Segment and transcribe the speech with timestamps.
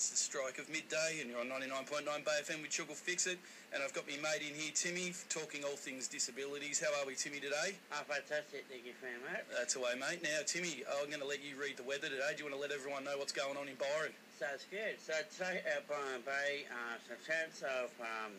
[0.00, 3.36] It's the strike of midday, and you're on 99.9 Bay FM with Chuckle Fix It.
[3.68, 6.80] And I've got my mate in here, Timmy, talking all things disabilities.
[6.80, 7.76] How are we, Timmy, today?
[7.92, 8.64] Oh, fantastic.
[8.72, 9.44] Thank you very much.
[9.52, 10.24] That's away, mate.
[10.24, 12.32] Now, Timmy, I'm going to let you read the weather today.
[12.32, 14.16] Do you want to let everyone know what's going on in Byron?
[14.40, 14.96] Sounds good.
[14.96, 18.32] So today at Byron Bay, uh, some chance of um,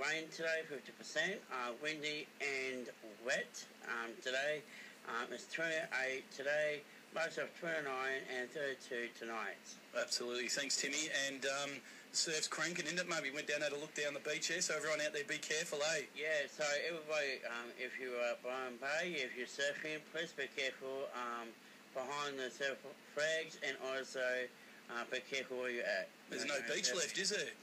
[0.00, 2.88] rain today, 50%, uh, windy and
[3.20, 3.52] wet
[3.84, 4.64] um, today.
[5.12, 6.80] Um, it's 28 today,
[7.16, 7.80] of 29
[8.28, 9.56] and 32 tonight.
[9.96, 10.48] Absolutely.
[10.48, 11.08] Thanks, Timmy.
[11.26, 11.70] And um,
[12.12, 13.08] surf's cranking, isn't it?
[13.08, 14.60] Maybe went down, had a look down the beach there.
[14.60, 16.04] So everyone out there, be careful, eh?
[16.12, 20.44] Yeah, so everybody, um, if you are at Byron Bay, if you're surfing, please be
[20.52, 21.48] careful um,
[21.96, 22.76] behind the surf
[23.16, 24.20] flags and also
[24.92, 26.12] uh, be careful where you're at.
[26.28, 27.56] There's no beach left, is there?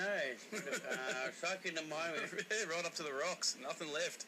[0.00, 0.08] No,
[0.56, 2.24] uh, soak in the moment.
[2.50, 3.56] yeah, right up to the rocks.
[3.60, 4.24] Nothing left.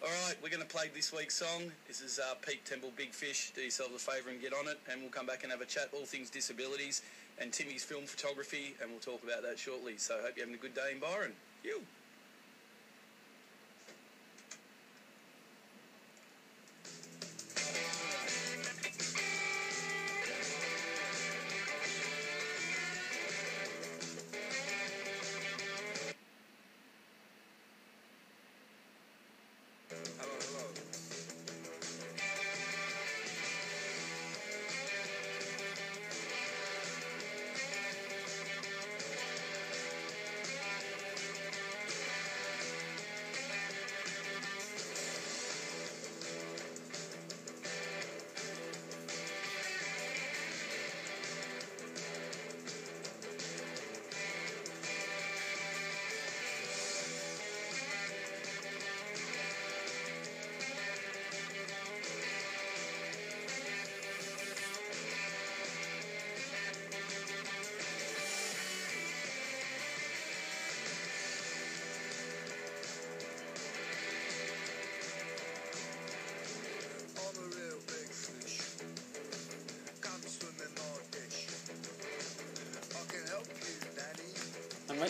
[0.00, 1.72] All right, we're going to play this week's song.
[1.88, 3.50] This is uh, Peep Tempel, Big Fish.
[3.52, 5.66] Do yourself a favour and get on it, and we'll come back and have a
[5.66, 7.02] chat, all things disabilities,
[7.40, 9.96] and Timmy's film photography, and we'll talk about that shortly.
[9.96, 11.32] So hope you're having a good day in Byron.
[11.64, 11.82] You.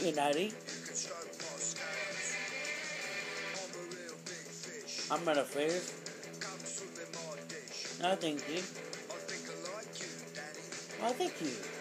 [0.03, 0.45] Your.
[0.45, 0.53] You
[0.95, 1.29] stroke.
[5.11, 5.91] I'm not a fish.
[6.39, 7.99] Come swim in my dish.
[8.01, 8.63] No, thank you.
[11.03, 11.78] I think you,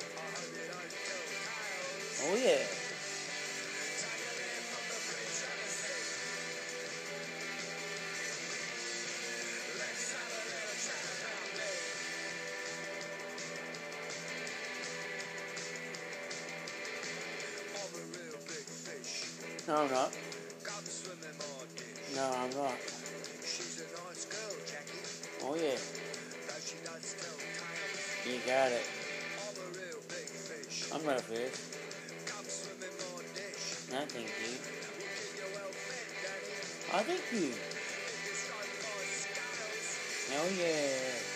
[28.27, 28.83] You got it.
[30.93, 31.51] I'm my dish.
[33.89, 34.57] No, thank you.
[36.91, 37.53] We'll keep you
[39.13, 39.99] scales.
[40.35, 41.26] Oh, yeah.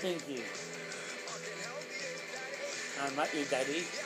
[0.00, 0.42] Thank you.
[2.98, 3.97] I can help you, Daddy.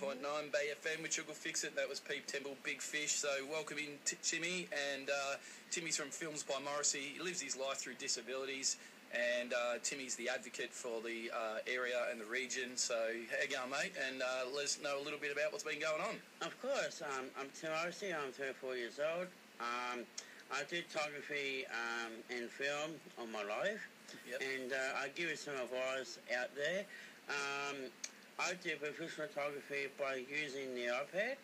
[0.00, 1.74] 101.9 Bay FM with Chuckle Fix It.
[1.74, 3.10] That was Peep Tempel, Big Fish.
[3.10, 4.68] So welcome in T- Timmy.
[4.94, 5.34] And uh,
[5.72, 7.14] Timmy's from Films by Morrissey.
[7.16, 8.76] He lives his life through disabilities.
[9.10, 12.76] And uh, Timmy's the advocate for the uh, area and the region.
[12.76, 13.92] So how you going, mate?
[14.06, 16.14] And uh, let us know a little bit about what's been going on.
[16.46, 17.02] Of course.
[17.02, 18.14] Um, I'm Tim Morrissey.
[18.14, 19.26] I'm 34 years old.
[19.58, 20.06] Um,
[20.52, 23.82] I do photography um, and film all my life.
[24.30, 24.42] Yep.
[24.46, 26.84] And uh, I give you some advice out there.
[27.28, 27.90] Um,
[28.38, 31.34] I do professional photography by using the iPad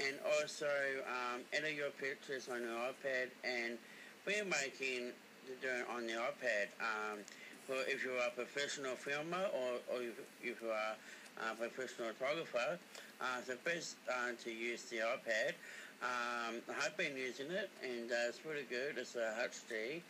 [0.00, 0.66] and also
[1.04, 3.76] um, edit your pictures on the iPad and
[4.26, 5.12] filmmaking
[5.46, 6.72] to do it on the iPad.
[6.80, 7.18] Um,
[7.86, 10.96] if you are a professional filmer or, or if, if you are
[11.52, 12.78] a professional photographer,
[13.20, 15.52] uh, the best uh, to use the iPad.
[16.02, 18.96] Um, I have been using it, and uh, it's pretty good.
[18.96, 20.00] It's a HD,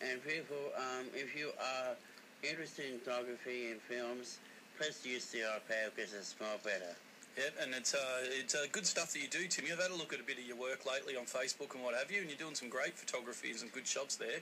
[0.00, 1.94] and people, um, if you are
[2.42, 4.38] interested in photography and films,
[4.78, 6.94] please use the iPad because it's more better.
[7.36, 7.98] Yep, and it's uh,
[8.40, 9.70] it's uh, good stuff that you do, Timmy.
[9.72, 11.94] I've had a look at a bit of your work lately on Facebook and what
[11.94, 14.40] have you, and you're doing some great photography and some good shots there.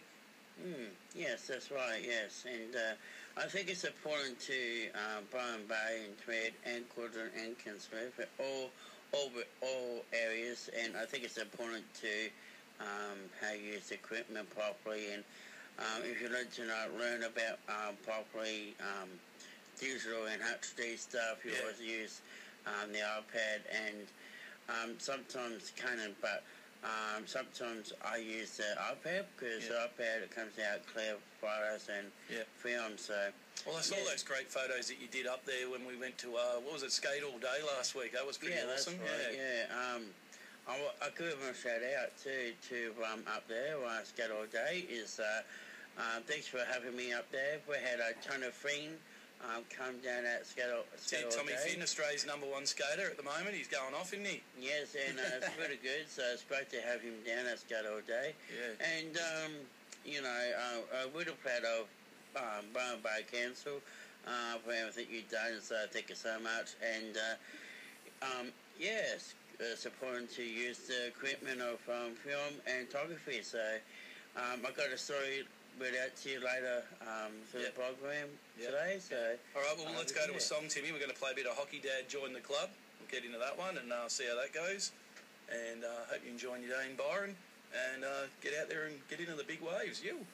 [0.63, 1.99] Mm, yes, that's right.
[2.05, 2.95] Yes, and uh,
[3.37, 4.55] I think it's important to
[4.95, 8.71] uh, Byron Bay and Tweed and Cudgen and Kingscliff, all
[9.13, 9.31] all
[9.61, 12.31] all areas, and I think it's important to
[12.81, 15.25] um, how you use equipment properly, and
[15.79, 19.09] um, if you learn to not learn about um, properly um,
[19.79, 21.61] digital and HD stuff, you Yeah.
[21.63, 22.21] always use
[22.67, 24.07] um, the iPad, and
[24.69, 26.43] um, sometimes Canon, but
[26.83, 29.69] um, sometimes I use the iPad because Yeah.
[29.97, 32.45] the iPad it comes out clear photos and Yeah.
[32.57, 32.97] film.
[32.99, 33.33] So
[33.67, 34.05] Well, I saw Yeah.
[34.05, 36.83] those great photos that you did up there when we went to uh, what was
[36.83, 38.13] it, skate all day last week.
[38.13, 38.99] That was pretty yeah, awesome.
[38.99, 39.35] that's right.
[39.35, 39.95] Yeah.
[39.95, 40.15] Um,
[40.67, 44.03] I, I could give them a shout out too to um, up there where I
[44.05, 44.87] skate all day.
[44.91, 45.43] Is uh,
[45.97, 47.61] uh, thanks for having me up there.
[47.69, 48.99] We had a ton of friends
[49.45, 51.75] um, come down at skate all, See, skate Tommy day.
[51.75, 53.55] Finn, Australia's number one skater at the moment.
[53.55, 54.43] He's going off, isn't he?
[54.61, 56.09] Yes, and uh, it's pretty good.
[56.09, 58.35] So it's great to have him down at all day.
[58.49, 58.99] Yeah.
[58.99, 59.53] And, um,
[60.05, 61.87] you know, uh, I'm really proud of
[62.37, 63.81] um, Byron Bay Council
[64.27, 66.75] uh, for everything you've done, so thank you so much.
[66.83, 67.37] And, uh,
[68.25, 68.47] um,
[68.79, 73.43] yes, it's important to use the equipment of um, film and photography.
[73.43, 73.61] So
[74.37, 75.45] um, I've got a story
[75.81, 77.75] read out to you later um, through Yep.
[77.75, 78.29] the program
[78.59, 78.67] Yep.
[78.71, 78.99] today.
[79.01, 80.39] So, All right, well, Uh, let's go to yeah.
[80.39, 80.93] a song, Timmy.
[80.93, 82.71] We're going to play a bit of Hockey Dad Join the Club.
[83.01, 84.93] We'll get into that one and uh, see how that goes.
[85.51, 87.37] And uh, hope you're enjoying your day in Byron.
[87.93, 90.03] And uh, get out there and get into the big waves.
[90.03, 90.25] You.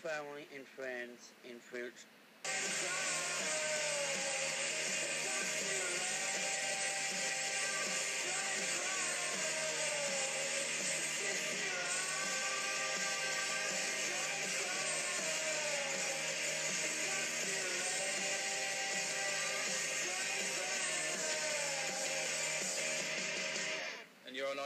[0.00, 1.92] Family and friends in fruit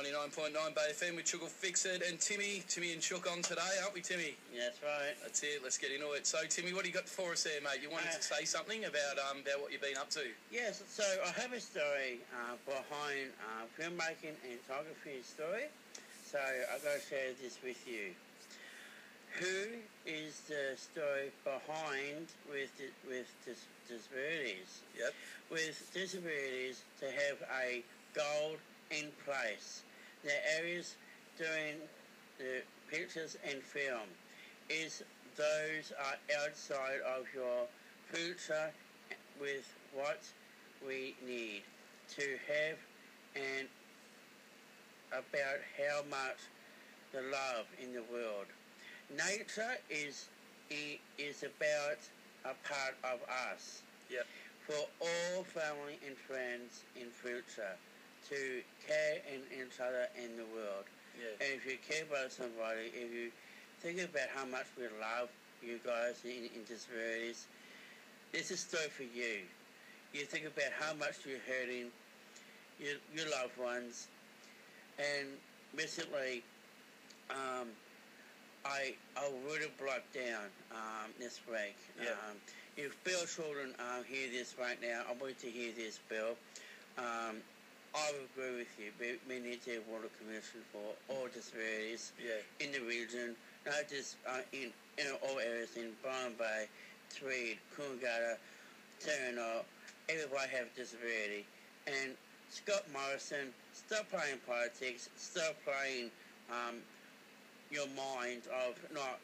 [0.04, 2.02] 99.9 Bay FM with Chuckle Fix It.
[2.06, 4.36] And Timmy, Timmy and Chuck on today, aren't we, Timmy?
[4.52, 5.16] That's right.
[5.22, 5.60] That's it.
[5.62, 6.26] Let's get into it.
[6.26, 7.80] So, Timmy, what do you got for us there, mate?
[7.82, 10.20] You wanted Uh, to say something about um, about what you've been up to?
[10.52, 15.72] Yes, so I have a story uh, behind uh, filmmaking and photography story.
[16.28, 18.12] So I'm going to share this with you.
[19.40, 22.70] Who is the story behind with
[23.08, 24.84] with dis- disabilities?
[24.98, 25.14] Yep.
[25.50, 27.82] With disabilities to have a
[28.14, 28.56] goal
[28.90, 29.82] in place.
[30.24, 30.96] The areas
[31.36, 31.76] doing
[32.38, 34.08] the pictures and film
[34.70, 35.02] is
[35.36, 37.66] those are outside of your
[38.10, 38.72] future
[39.38, 40.22] with what
[40.86, 41.62] we need
[42.16, 42.78] to have
[43.36, 43.68] and
[45.12, 46.38] about how much
[47.12, 48.46] the love in the world.
[49.10, 50.28] Nature is
[51.18, 51.98] is about
[52.44, 53.20] a part of
[53.52, 53.82] us.
[54.10, 54.26] Yep.
[54.66, 57.76] For all family and friends in future
[58.30, 60.84] to care in each other in the world.
[61.18, 61.46] Yeah.
[61.46, 63.30] And if you care about somebody, if you
[63.80, 65.28] think about how much we love
[65.62, 67.46] you guys in, in disabilities,
[68.32, 69.42] this is story for you.
[70.12, 71.90] You think about how much you're hurting
[72.78, 74.08] your, your loved ones.
[74.98, 75.28] And
[75.76, 76.42] recently,
[77.30, 77.68] um,
[78.64, 81.76] I I really broke down um, this week.
[82.00, 82.10] Yeah.
[82.10, 82.36] Um,
[82.76, 86.34] if Bill children uh, hear this right now, I want you to hear this, Bill.
[86.98, 87.36] Um,
[87.94, 88.90] I would agree with you.
[88.98, 92.42] We, we need to have water commission for all disabilities Yeah.
[92.64, 93.36] in the region,
[93.66, 96.66] not just uh, in, in all areas in Byron Bay,
[97.14, 98.36] Tweed, Coolangatta,
[99.00, 99.62] Terranora,
[100.08, 101.46] everybody have disability.
[101.86, 102.16] And
[102.50, 106.10] Scott Morrison, stop playing politics, stop playing
[106.50, 106.76] um,
[107.70, 109.18] your mind of not,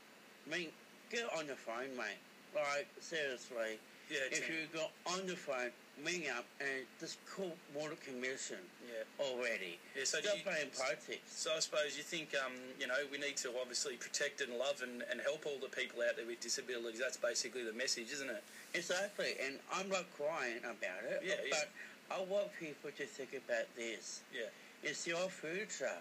[0.46, 0.68] I mean,
[1.10, 2.22] get on the phone, mate.
[2.54, 3.78] Like, seriously,
[4.10, 4.30] Yeah.
[4.30, 5.70] if you go on the phone,
[6.04, 9.04] ring up and just call Water Commission Yeah.
[9.24, 9.78] already.
[9.96, 10.04] Yeah.
[10.04, 11.28] So, Stop you, playing politics.
[11.30, 14.82] so I suppose you think um, you know we need to obviously protect and love
[14.82, 17.00] and, and help all the people out there with disabilities.
[17.00, 18.42] That's basically the message, isn't it?
[18.74, 21.50] Exactly, and I'm not crying about it, Yeah, yeah.
[21.50, 21.68] but
[22.16, 24.20] I want people to think about this.
[24.34, 24.46] Yeah.
[24.82, 25.92] It's your future.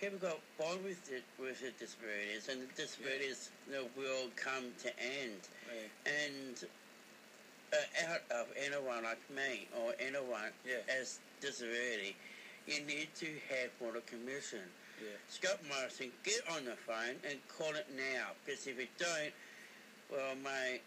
[0.00, 4.64] People got born with it, with the disabilities, and the disabilities you know, will come
[4.82, 5.40] to end.
[5.68, 6.12] Yeah.
[6.24, 6.64] And
[7.72, 10.82] uh, out of anyone like me or anyone Yeah.
[10.88, 12.16] as disability,
[12.66, 14.62] you need to have water commission.
[15.00, 15.16] Yeah.
[15.28, 18.32] Scott Morrison, get on the phone and call it now.
[18.44, 19.32] Because if you don't,
[20.12, 20.82] well, mate,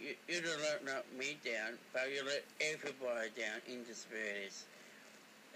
[0.00, 4.64] you, it'll let not me down, but you'll let everybody down in disabilities.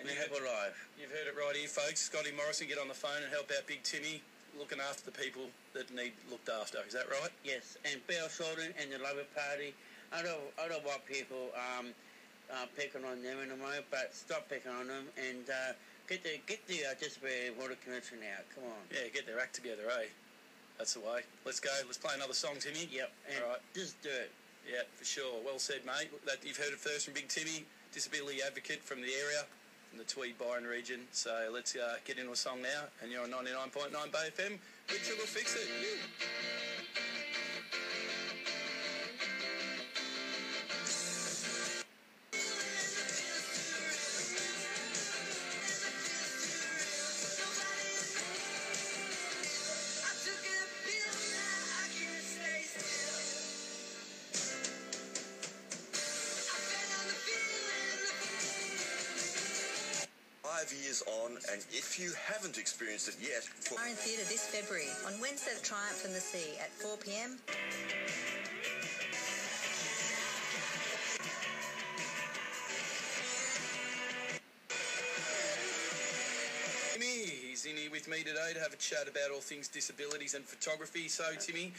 [0.01, 0.89] And we you have heard, a life.
[0.99, 2.01] you've heard it right here, folks.
[2.01, 4.21] Scotty Morrison, get on the phone and help out Big Timmy,
[4.59, 6.79] looking after the people that need looked after.
[6.89, 7.31] Is that right?
[7.45, 9.75] Yes, and Bill Shorten and the Labor Party.
[10.13, 11.87] I don't, I don't want people um,
[12.53, 15.73] uh, picking on them in a anymore, but stop picking on them and uh,
[16.09, 18.45] get the get the uh, Disability Water Commission out.
[18.55, 18.83] Come on.
[18.93, 20.07] Yeah, get their act together, eh?
[20.79, 21.23] That's the way.
[21.45, 21.71] Let's go.
[21.87, 22.89] Let's play another song, Timmy.
[22.91, 23.63] Yep, and All right.
[23.75, 24.31] just do it.
[24.69, 25.41] Yeah, for sure.
[25.45, 26.11] Well said, mate.
[26.27, 29.45] That you've heard it first from Big Timmy, disability advocate from the area,
[29.91, 31.01] from the Tweed Byron region.
[31.13, 32.85] So let's uh, get into a song now.
[33.03, 34.59] And you're on 99.9 Bay FM.
[34.91, 35.69] Richard will fix it.
[35.69, 36.72] Five
[61.07, 64.89] years on, and if you haven't experienced it yet, for Are in theatre this February
[65.07, 67.39] on Wednesday the Triumph in the Sea at 4 pm.
[76.93, 80.35] Timmy, he's in here with me today to have a chat about all things disabilities
[80.35, 81.09] and photography.
[81.09, 81.73] So, Timmy,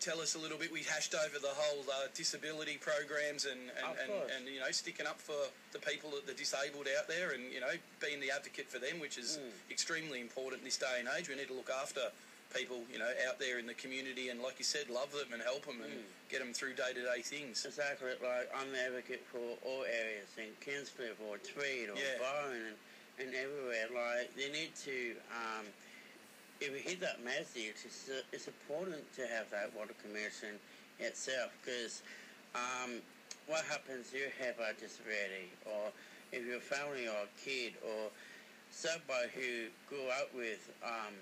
[0.00, 0.72] tell us a little bit.
[0.72, 5.06] We hashed over the whole uh, disability programs and and, and, and you know sticking
[5.06, 5.36] up for
[5.72, 9.00] the people, that the disabled out there, and you know being the advocate for them,
[9.00, 9.70] which is Mm.
[9.70, 11.28] extremely important in this day and age.
[11.28, 12.10] We need to look after
[12.54, 15.42] people, you know, out there in the community, and like you said, love them and
[15.42, 16.30] help them and Mm.
[16.30, 17.64] get them through day to day things.
[17.66, 22.18] Exactly, like I'm the advocate for all areas in Kingscliff or Tweed or Yeah.
[22.18, 22.78] Byron and,
[23.26, 23.88] and everywhere.
[23.92, 25.66] Like they need to, um,
[26.60, 30.58] if we hit that message, it's, uh, it's important to have that water commission
[30.98, 32.02] itself because
[32.54, 33.00] um,
[33.46, 35.90] what happens you have a disability or
[36.32, 38.10] if your family or a kid or
[38.70, 41.14] somebody who grew up with um,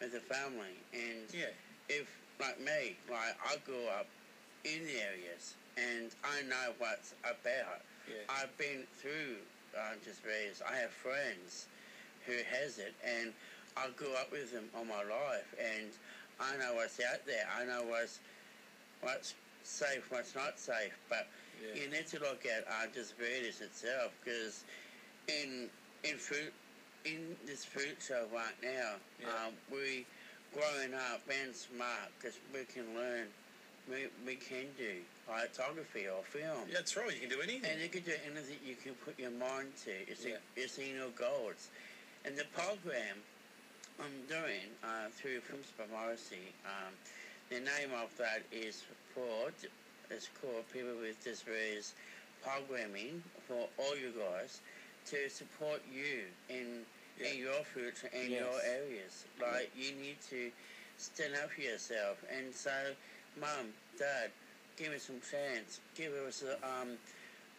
[0.00, 1.54] with a family and Yeah,
[1.88, 2.08] if
[2.40, 4.06] like me, like I grew up
[4.64, 7.80] in the areas and I know what's about.
[8.08, 9.38] yeah, I've been through
[9.78, 10.62] uh, disabilities.
[10.68, 11.66] I have friends
[12.26, 13.32] who has it, and
[13.76, 15.90] I grew up with them all my life, and
[16.40, 17.46] I know what's out there.
[17.58, 18.20] I know what's
[19.00, 20.96] what's safe, what's not safe.
[21.08, 21.26] But
[21.60, 21.82] yeah.
[21.82, 24.64] you need to look at uh, disabilities itself because
[25.28, 25.68] in
[26.04, 26.52] in food
[27.04, 29.46] in this food show right now, Yeah.
[29.46, 30.06] um, we
[30.54, 33.26] growing up and smart because we can learn.
[33.86, 34.96] We, we can do
[35.28, 36.64] like photography or film.
[36.68, 37.12] Yeah, that's right.
[37.12, 37.70] You can do anything.
[37.70, 39.92] And you can do anything you can put your mind to.
[40.08, 40.40] It's, Yeah.
[40.56, 41.68] a, it's in your goals.
[42.24, 43.20] And the program
[44.00, 45.40] I'm doing uh, through
[45.78, 46.92] by Morrissey, um,
[47.50, 48.82] the name of that is
[49.14, 49.50] for,
[50.10, 51.94] it's called People with Disabilities
[52.42, 54.60] Programming for all you guys
[55.06, 56.84] to support you in,
[57.20, 57.28] Yeah.
[57.28, 58.40] in your future and Yes.
[58.40, 59.24] your areas.
[59.40, 60.50] Like, you need to
[60.98, 62.96] stand up for yourself and say,
[63.40, 64.30] Mum, Dad,
[64.76, 65.80] give me some chance.
[65.94, 66.98] Give us a, um,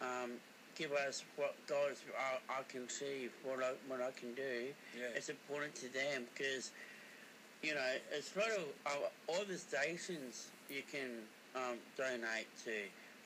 [0.01, 0.31] um,
[0.75, 4.67] give us what God I, I can achieve, what I, what I can do.
[4.97, 6.71] yeah, It's important to them because,
[7.63, 8.89] you know, it's of uh,
[9.27, 11.23] all the stations you can
[11.55, 12.75] um, donate to,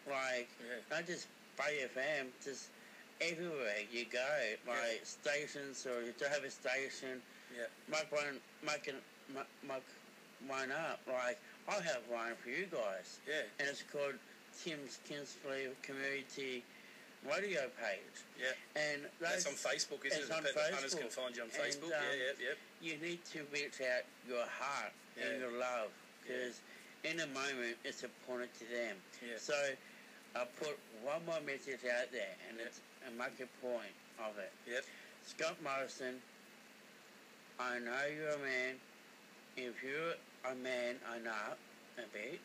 [0.10, 1.28] like yeah, not just
[1.58, 2.70] Bay FM, just
[3.20, 4.20] everywhere you go,
[4.68, 7.22] like stations or you don't have a station,
[7.58, 7.66] yeah.
[7.90, 8.96] make one, make, an,
[9.68, 9.84] make
[10.48, 11.00] one up.
[11.08, 13.42] Like I have one for you guys yeah.
[13.60, 14.16] and it's called
[14.64, 16.64] Tim's Kingscliff Community
[17.28, 18.16] Radio page.
[18.40, 18.56] Yeah.
[18.80, 20.32] And That's on Facebook, isn't it?
[20.32, 21.92] on The punters can find you on And, Facebook.
[21.92, 22.56] um, yeah, yeah, yeah.
[22.82, 25.26] you need to reach out your heart Yeah.
[25.28, 25.92] and your love
[26.24, 26.36] Yeah.
[26.38, 26.62] because
[27.04, 28.96] in a moment it's important to them.
[29.22, 29.38] Yeah.
[29.38, 29.54] So
[30.36, 32.66] I put one more message out there and Yeah.
[32.66, 34.52] it's and make a point of it.
[34.68, 34.86] Yep.
[35.26, 36.22] Scott Morrison,
[37.60, 38.80] I know you're a man.
[39.58, 41.56] If you're a man, I know
[41.98, 42.40] a bit.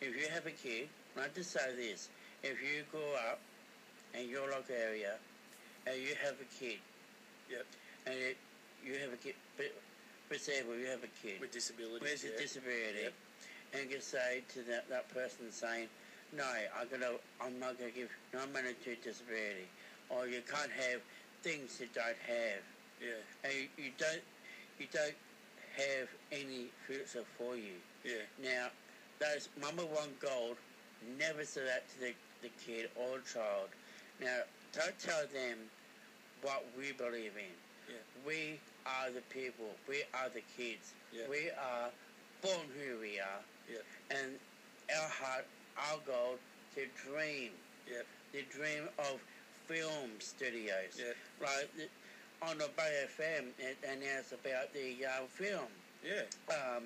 [0.00, 2.08] If you have a kid, not to say this,
[2.42, 3.40] if you grow up
[4.18, 5.14] in your local area
[5.86, 6.78] and you have a kid,
[7.50, 7.66] Yep.
[8.06, 8.36] and it,
[8.84, 9.66] you have a kid, but
[10.28, 12.02] for example, you have a kid With disabilities.
[12.02, 12.36] with yeah.
[12.36, 13.12] a disability, Yep.
[13.74, 15.88] and you say to that, that person saying,
[16.36, 16.44] no,
[16.78, 19.66] I'm gonna, I'm not gonna give non-monetary disability,
[20.10, 21.00] or you can't have
[21.42, 22.62] things you don't have,
[23.00, 24.22] yeah, and you, you don't,
[24.78, 25.16] you don't
[25.76, 27.80] have any future for you.
[28.04, 28.68] yeah, Now,
[29.18, 30.56] those number one gold.
[31.18, 32.12] never say that to the,
[32.42, 33.68] the kid or child.
[34.20, 34.40] Now,
[34.72, 35.58] don't tell them
[36.42, 37.52] what we believe in.
[37.88, 37.96] Yeah.
[38.26, 39.66] We are the people.
[39.88, 40.92] We are the kids.
[41.12, 41.24] Yeah.
[41.28, 41.90] We are
[42.42, 43.42] born who we are.
[43.70, 44.16] Yeah.
[44.18, 44.32] And
[44.96, 45.46] our heart,
[45.76, 46.36] our goal,
[46.74, 47.50] to dream.
[47.90, 48.02] Yeah.
[48.32, 49.20] The dream of
[49.66, 50.98] film studios.
[50.98, 51.12] Yeah.
[51.40, 51.88] Like the,
[52.46, 55.68] on the Bay FM, it announced about the uh, film
[56.04, 56.22] Yeah.
[56.54, 56.84] um,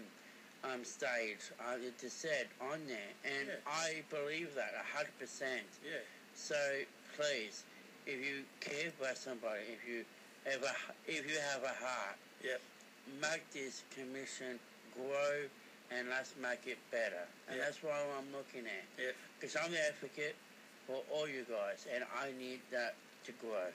[0.64, 1.50] um, stage.
[1.60, 3.54] Uh, it is said on there, and Yeah.
[3.66, 5.66] I believe that a hundred percent.
[5.84, 5.98] Yeah.
[6.34, 6.56] So
[7.16, 7.62] please,
[8.06, 10.04] if you care about somebody, if you
[10.50, 10.72] have a,
[11.10, 12.60] if you have a heart, Yep.
[13.20, 14.58] make this commission
[14.94, 15.48] grow,
[15.90, 17.26] and let's make it better.
[17.48, 17.64] And Yeah.
[17.64, 18.84] that's what I'm looking at.
[18.98, 19.16] Yep.
[19.40, 20.36] Because I'm the advocate
[20.86, 22.94] for all you guys, and I need that
[23.24, 23.72] to grow.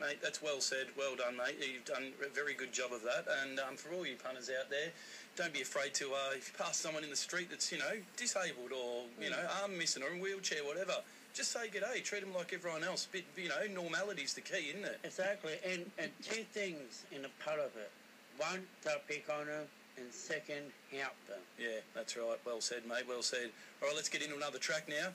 [0.00, 0.88] Mate, that's well said.
[0.96, 1.56] Well done, mate.
[1.60, 3.26] You've done a very good job of that.
[3.42, 4.92] And um, for all you punters out there,
[5.36, 7.92] don't be afraid to, uh, if you pass someone in the street that's, you know,
[8.16, 10.94] disabled or, you know, arm missing or in a wheelchair, whatever,
[11.34, 13.06] just say good day, Treat them like everyone else.
[13.10, 14.98] Bit, you know, normality's the key, isn't it?
[15.04, 17.90] Exactly, and, and two things in a part of it.
[18.38, 19.64] One, don't pick on them,
[19.96, 21.40] and second, help them.
[21.58, 22.38] Yeah, that's right.
[22.44, 23.04] Well said, mate.
[23.08, 23.50] Well said.
[23.82, 25.08] All right, let's get into another track now.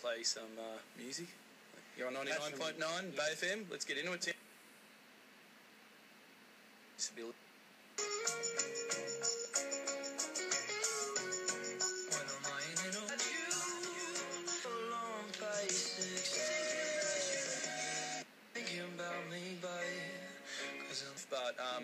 [0.00, 1.26] Play some uh, music.
[1.96, 3.64] You're on 99.9 Bay FM.
[3.70, 4.20] Let's get into it.
[4.20, 4.34] Tim.
[6.96, 7.45] Disability.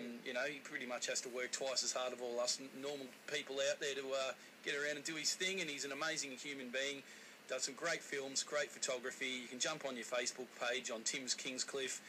[0.03, 2.59] Um, you know, he pretty much has to work twice as hard of all us
[2.81, 4.31] normal people out there to uh,
[4.65, 5.61] get around and do his thing.
[5.61, 7.03] And he's an amazing human being.
[7.49, 9.41] Does some great films, great photography.
[9.41, 11.99] You can jump on your Facebook page on Tim's Kingscliff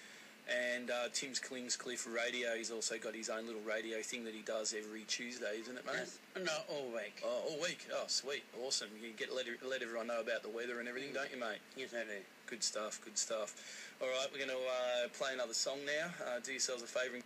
[0.47, 2.55] and uh, Tim's Kingscliff Radio.
[2.57, 5.85] He's also got his own little radio thing that he does every Tuesday, isn't it,
[5.87, 6.45] mate?
[6.45, 7.23] No, all week.
[7.25, 7.87] Oh, all week.
[7.93, 8.89] Oh, sweet, awesome.
[9.03, 11.59] You get let let everyone know about the weather and everything, don't you, mate?
[11.77, 12.21] Yes, I do.
[12.47, 13.01] Good stuff.
[13.05, 13.91] Good stuff.
[14.03, 16.11] All right, we're going to uh, play another song now.
[16.27, 17.15] Uh, do yourselves a favour.
[17.17, 17.25] and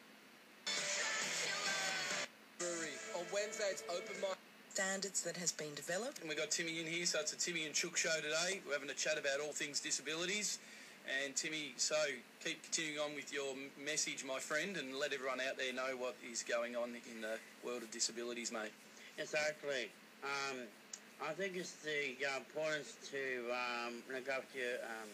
[3.32, 4.36] Wednesday, it's open mic.
[4.70, 6.20] standards that has been developed.
[6.20, 8.60] And we've got Timmy in here, so it's a Timmy and Chook show today.
[8.66, 10.58] We're having a chat about all things disabilities.
[11.24, 11.96] And Timmy, so
[12.44, 16.14] keep continuing on with your message, my friend, and let everyone out there know what
[16.30, 18.72] is going on in the world of disabilities, mate.
[19.18, 19.90] Exactly.
[20.22, 20.58] Um,
[21.24, 25.08] I think it's the uh, importance to um, look after um,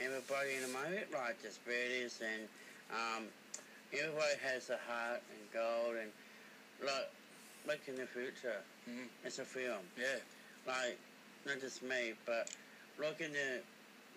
[0.00, 2.44] everybody in the moment, like disabilities, and
[2.92, 3.24] um,
[3.92, 6.10] everybody has a heart and goal, and
[6.84, 7.08] like,
[7.66, 8.62] look in the future.
[8.88, 9.08] Mhm.
[9.24, 9.84] It's a film.
[9.98, 10.18] Yeah,
[10.66, 10.98] like
[11.46, 12.50] not just me, but
[12.98, 13.62] look in the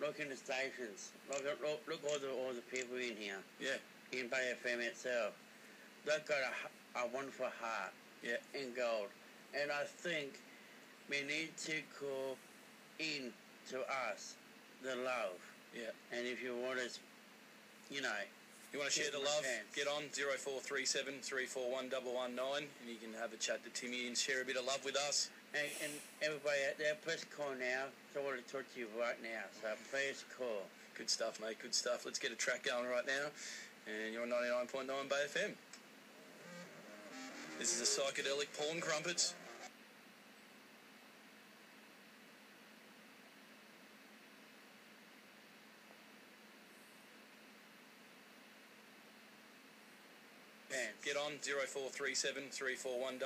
[0.00, 1.12] look in the stations.
[1.28, 3.76] Look at look, look all the all the people in here yeah,
[4.12, 5.34] in Bay FM itself.
[6.04, 6.38] They've got
[6.96, 9.08] a, a wonderful heart yeah, in gold,
[9.54, 10.40] and I think
[11.08, 12.36] we need to call
[12.98, 13.32] in
[13.70, 14.34] to us
[14.82, 15.38] the love.
[15.74, 15.90] yeah.
[16.12, 16.98] And if you want us,
[17.90, 18.10] you know,
[18.72, 19.44] You want to share the love?
[19.44, 19.68] chance.
[19.76, 24.40] Get on 0437 341 119 and you can have a chat to Timmy and share
[24.40, 25.28] a bit of love with us.
[25.52, 25.92] and, and
[26.24, 27.92] everybody out there, please call now.
[28.16, 29.44] So I want to talk to you right now.
[29.60, 30.64] So please call.
[30.96, 31.60] Good stuff, mate.
[31.60, 32.08] Good stuff.
[32.08, 33.28] Let's get a track going right now.
[33.84, 35.52] And you're on 99.9 Bay FM.
[37.58, 39.34] This is a psychedelic porn crumpets.
[51.04, 53.18] Get on 0437 341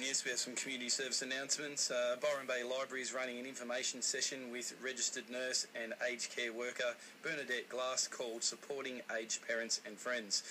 [0.00, 1.90] Yes, we have some community service announcements.
[1.90, 6.52] Uh, Byron Bay Library is running an information session with registered nurse and aged care
[6.52, 10.44] worker Bernadette Glass called Supporting Aged Parents and Friends.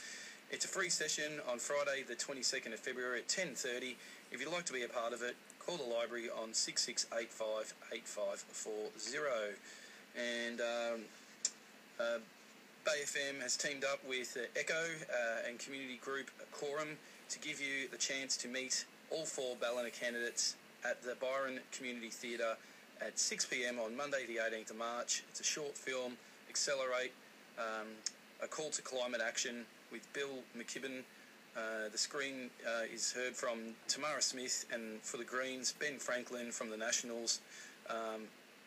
[0.51, 3.95] It's a free session on Friday, the 22nd of February at 10.30.
[4.31, 9.55] If you'd like to be a part of it, call the library on 6685 8540.
[10.17, 10.99] And um,
[11.99, 12.19] uh,
[12.85, 16.97] Bay FM has teamed up with uh, Echo uh, and community group Quorum
[17.29, 22.09] to give you the chance to meet all four Ballina candidates at the Byron Community
[22.09, 22.55] Theatre
[23.01, 25.23] at 6 pm on Monday, the 18th of March.
[25.29, 26.13] It's a short film,
[26.49, 27.13] Accelerate,
[27.57, 27.87] um,
[28.43, 31.01] a call to climate action with Bill McKibben.
[31.55, 36.51] Uh, the screen uh, is heard from Tamara Smith and for the Greens, Ben Franklin
[36.51, 37.41] from the Nationals,
[37.89, 38.21] um,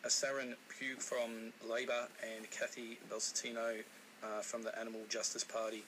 [0.05, 3.81] Asren Pugh from Labor, and Kathy Belsatino
[4.23, 5.83] uh, from the Animal Justice Party.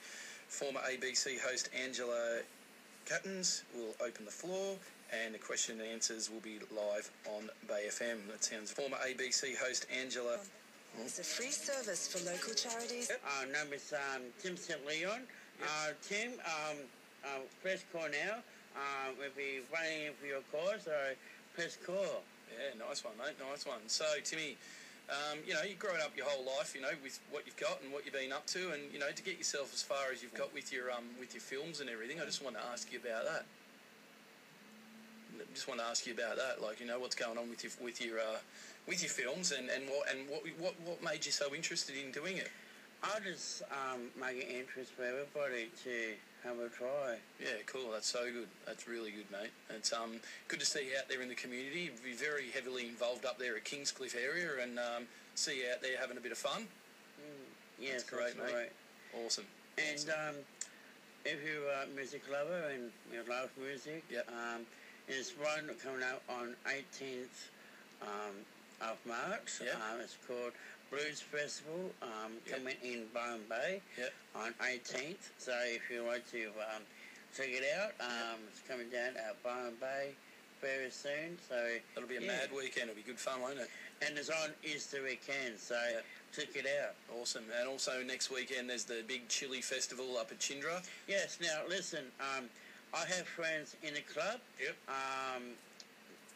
[0.48, 2.40] Former ABC host Angela
[3.06, 4.76] Catterns will open the floor,
[5.12, 8.26] and the question and answers will be live on Bay FM.
[8.32, 10.38] That sounds former ABC host Angela.
[11.04, 13.12] It's a free service for local charities.
[13.40, 14.80] Our name is um, Tim St.
[14.88, 15.22] Leon.
[15.62, 16.78] Uh, Tim, um,
[17.26, 17.28] uh,
[17.62, 18.38] press call now.
[18.76, 20.92] Uh, we'll be waiting for your call, so
[21.56, 22.24] press call.
[22.54, 23.36] Yeah, nice one, mate.
[23.40, 23.82] Nice one.
[23.88, 24.56] So, Timmy,
[25.10, 27.82] um, you know, you've grown up your whole life, you know, with what you've got
[27.84, 30.24] and what you've been up to, and you know, to get yourself as far as
[30.24, 32.22] you've got with your um, with your films and everything.
[32.22, 33.46] I just want to ask you about that.
[35.54, 37.74] Just want to ask you about that, like you know, what's going on with your
[37.84, 38.40] with your uh,
[38.88, 42.12] with your films, and, and what and what what what made you so interested in
[42.12, 42.50] doing it?
[43.04, 47.18] I just um, make an interest for everybody to have a try.
[47.40, 47.92] Yeah, cool.
[47.92, 48.48] That's so good.
[48.66, 49.52] That's really good, mate.
[49.70, 51.90] It's um good to see you out there in the community.
[52.04, 55.04] Be very heavily involved up there at Kingscliff area, and um,
[55.36, 56.68] see you out there having a bit of fun.
[57.80, 58.58] Yes, great, that's mate.
[58.58, 58.72] right.
[59.26, 59.46] Awesome.
[59.78, 60.36] And um,
[61.26, 64.28] if you're a music lover and you love music, Yep.
[64.30, 64.62] um,
[65.08, 67.50] there's one coming out on 18th
[68.02, 68.36] um,
[68.82, 69.60] of March.
[69.64, 69.76] Yep.
[69.76, 70.54] Um, it's called
[70.94, 72.56] Blues Festival, um, Yep.
[72.58, 74.14] coming in Byron Bay Yep.
[74.36, 75.32] on 18th.
[75.40, 76.84] So if you want to um,
[77.36, 80.14] check it out, um, it's coming down at Byron Bay
[80.62, 81.40] very soon.
[81.50, 82.28] So it'll be a yeah.
[82.28, 82.92] mad weekend.
[82.92, 83.70] It'll be good fun, won't it?
[84.06, 86.06] And it's on Easter weekend, so Yep.
[86.36, 86.94] check it out.
[87.12, 87.50] Awesome.
[87.60, 90.86] And also next weekend there's the big chili festival up at Chindra.
[91.08, 92.52] Yes, now listen, um,
[92.94, 94.40] I have friends in the club.
[94.62, 94.76] Yep.
[94.88, 95.44] Um,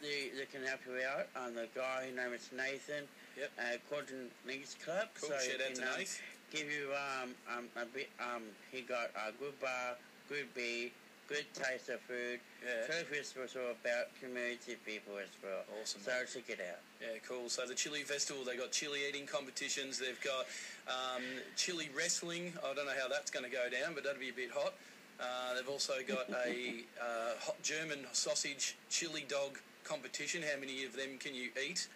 [0.02, 1.28] they, they can help you out.
[1.36, 3.08] Um, the guy, his name is Nathan.
[3.38, 3.52] Yep.
[3.60, 5.08] Uh, Cudgen Leagues Club.
[5.20, 5.30] Cool.
[5.30, 6.06] So Shout he out to
[6.52, 6.90] Give you
[7.22, 8.10] um, um, a bit.
[8.20, 9.96] Um, he got a good bar,
[10.30, 10.90] good beer,
[11.28, 12.40] good taste of food.
[12.66, 12.88] Yeah.
[12.88, 15.62] Service was all about community people as well.
[15.80, 16.30] Awesome, So mate.
[16.34, 16.80] check it out.
[17.02, 17.50] Yeah, cool.
[17.50, 20.00] So the chili festival, they've got chili eating competitions.
[20.00, 20.48] They've got
[20.88, 21.22] um,
[21.58, 22.54] chili wrestling.
[22.64, 24.74] I don't know how that's going to go down, but that'll be a bit hot.
[25.20, 30.42] Uh, they've also got a uh, hot German sausage chili dog competition.
[30.42, 31.88] How many of them can you eat?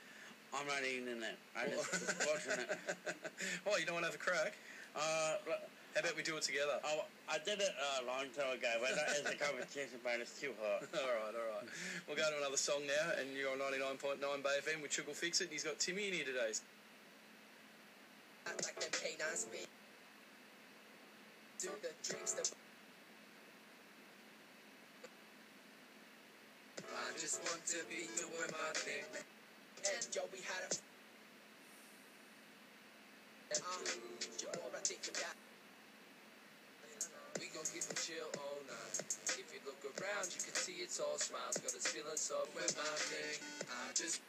[0.53, 1.37] I'm not eating it.
[1.55, 1.87] I just
[2.27, 2.77] watching it.
[3.65, 4.57] well, you don't want to have a crack?
[4.95, 5.39] Uh,
[5.95, 6.79] How about we do it together?
[6.83, 10.39] I, I did it a long time ago, but that is a competition, but it's
[10.39, 10.83] too hot.
[10.93, 11.67] All right, all right.
[12.07, 15.39] We'll go to another song now, and you're on 99.9 Bay FM with Triple Fix
[15.39, 15.45] It.
[15.45, 16.51] and He's got Timmy in here today.
[18.45, 19.67] Like them K9.
[21.59, 22.51] Do the drinks that.
[26.81, 29.03] I just want to be doing my thing.
[29.81, 30.77] And yo, we had a.
[33.57, 33.81] Um,
[34.37, 35.33] yo, I think you got.
[37.39, 39.01] We gon' keep it chill all night.
[39.25, 41.57] If you look around, you can see it's all smiles.
[41.57, 43.41] Got us feeling so with my thing.
[43.65, 44.21] I just.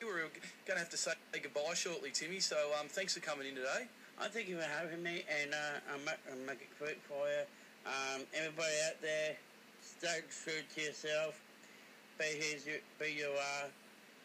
[0.00, 0.28] We're
[0.66, 2.40] going to have to say goodbye shortly, Timmy.
[2.40, 3.86] So um, thanks for coming in today.
[4.18, 7.28] I thank you for having me, and uh, I'll, make, I'll make it quick for
[7.28, 7.44] you.
[7.86, 9.36] Um, everybody out there,
[9.82, 11.40] stay true to yourself.
[12.18, 13.68] Be who you, be you are.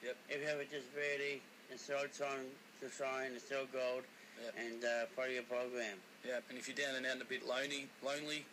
[0.04, 0.16] Yep.
[0.30, 1.42] If you have a disability,
[1.72, 2.46] it's still time
[2.82, 3.34] to shine.
[3.34, 4.04] It's still gold.
[4.44, 4.54] Yep.
[4.62, 5.98] And uh, follow your program.
[6.26, 8.46] Yeah, and if you're down and out and a bit lonely, lonely,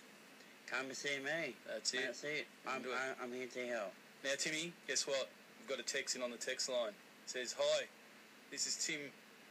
[0.67, 1.55] Come and see me.
[1.69, 2.01] that's it.
[2.07, 2.47] That's it.
[2.67, 2.89] I'm, it.
[3.23, 3.93] I'm here to help.
[4.25, 5.29] Now, Timmy, guess what?
[5.61, 6.89] We've got a text in on the text line.
[7.25, 7.85] It says, Hi,
[8.51, 9.01] this is Tim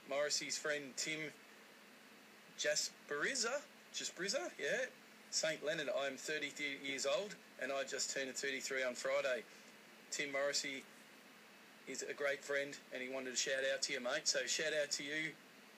[0.10, 1.20] Morrissey's friend Tim
[2.58, 3.62] Jasperiza.
[3.94, 4.86] Jasperiza, yeah.
[5.34, 5.66] St.
[5.66, 6.52] Leonard, I'm 30
[6.86, 9.42] years old and I just turned 33 on Friday.
[10.12, 10.84] Tim Morrissey
[11.88, 14.28] is a great friend and he wanted to shout out to you, mate.
[14.28, 15.34] So, shout out to you,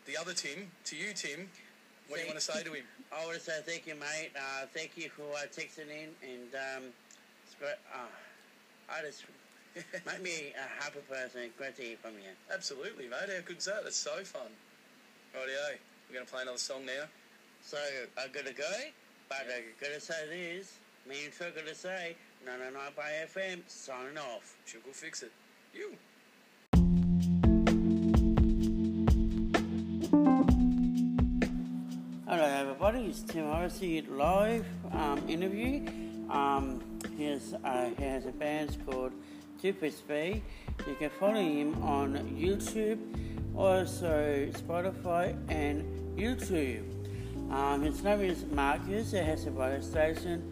[0.07, 1.47] the other Tim, to you, Tim.
[2.09, 2.83] What do you want to say to him?
[3.15, 4.31] I want to say thank you, mate.
[4.35, 6.83] Uh, thank you for uh, texting in, and um,
[7.47, 7.79] it's great.
[7.95, 8.11] Uh,
[8.91, 9.23] I just
[10.05, 11.49] make me a happy person.
[11.57, 12.35] Great to hear from you.
[12.53, 13.31] Absolutely, mate.
[13.33, 13.85] How good's that?
[13.85, 14.51] That's so fun.
[15.33, 15.79] Rightio.
[16.09, 17.07] We're going to play another song now.
[17.65, 17.77] So
[18.15, 18.69] I gotta go,
[19.29, 20.77] but I gotta say this.
[21.07, 24.55] Me and Phil gotta say, no, no, no, by FM, signing off.
[24.65, 25.31] She'll go fix it.
[25.73, 25.93] You.
[32.27, 33.05] Hello, everybody.
[33.05, 35.85] It's Tim Morrissey live um, interview.
[36.29, 36.81] Um,
[37.17, 39.13] here's, uh, he has a band called
[39.59, 40.41] Stupid Speed.
[40.88, 42.99] You can follow him on YouTube,
[43.55, 46.94] also Spotify and YouTube.
[47.51, 49.12] Um, his name is Marcus.
[49.12, 50.43] He has a radio station,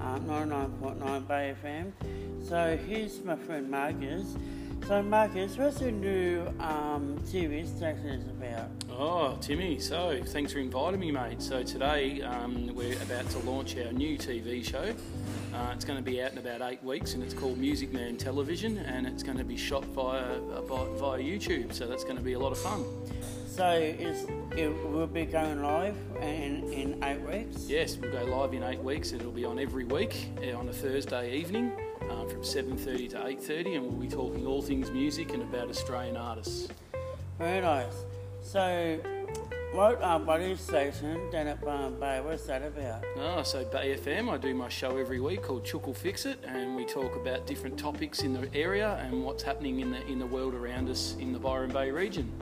[0.00, 1.92] um, 99.9 Bay FM.
[2.48, 4.36] So here's my friend Marcus.
[4.86, 8.70] So Marcus, what's the new um, TV station is about?
[8.90, 11.42] Oh, Timmy, so thanks for inviting me, mate.
[11.42, 14.94] So today um, we're about to launch our new TV show.
[15.54, 18.16] Uh, it's going to be out in about eight weeks and it's called Music Man
[18.16, 21.74] Television and it's going to be shot via, uh, via YouTube.
[21.74, 22.84] So that's going to be a lot of fun.
[23.58, 24.24] So is,
[24.56, 27.68] it will be going live in, in eight weeks?
[27.68, 29.10] Yes, we'll go live in eight weeks.
[29.10, 33.74] It'll be on every week uh, on a Thursday evening uh, from 7.30 to 8.30
[33.74, 36.68] and we'll be talking all things music and about Australian artists.
[37.36, 38.04] Very nice.
[38.42, 39.00] So,
[39.72, 43.04] what um, radio station down at Byron Bay, what's that about?
[43.18, 46.76] Ah, so Bay FM, I do my show every week called Chuckle Fix It, and
[46.76, 50.26] we talk about different topics in the area and what's happening in the in the
[50.26, 52.32] world around us in the Byron Bay region.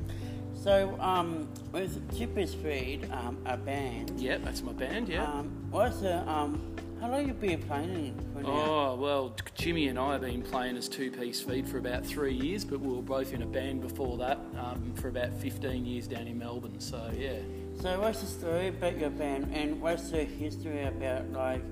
[0.67, 5.09] So, um, with Chipper Speed, um, a band, Yeah, that's my band.
[5.09, 5.23] Yeah.
[5.23, 6.61] um, what's the, um,
[7.01, 8.49] how long you been playing for now?
[8.49, 12.35] Oh well, Jimmy and I have been playing as two piece feed for about three
[12.35, 16.09] years, but we were both in a band before that um, for about 15 years
[16.09, 16.81] down in Melbourne.
[16.81, 17.35] So yeah.
[17.81, 21.63] So, what's the story about your band, and what's the history about, like,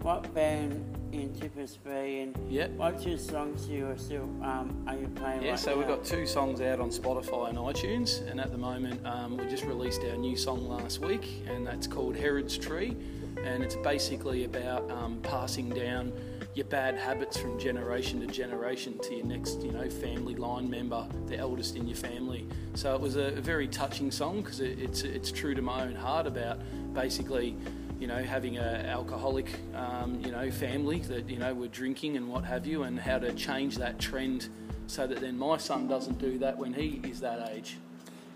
[0.00, 2.70] what band in Chipper Speed, and Yep.
[2.72, 6.04] what two songs you are still, um, are you playing Yeah, right so we've got
[6.04, 10.02] two songs out on Spotify and iTunes, and at the moment um, we just released
[10.04, 12.96] our new song last week, and that's called Herod's Tree,
[13.44, 16.12] and it's basically about um, passing down
[16.54, 21.06] your bad habits from generation to generation to your next, you know, family line member,
[21.26, 22.46] the eldest in your family.
[22.74, 25.82] So it was a, a very touching song because it, it's it's true to my
[25.82, 26.58] own heart about
[26.92, 27.56] basically
[28.02, 32.28] you know, having a alcoholic, um, you know, family that you know were drinking and
[32.28, 34.48] what have you, and how to change that trend
[34.88, 37.76] so that then my son doesn't do that when he is that age.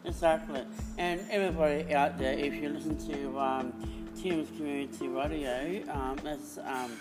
[0.04, 0.62] Exactly.
[0.98, 3.72] And everybody out there, if you listen to um,
[4.22, 6.92] Tim's Community Radio, um, that's, um,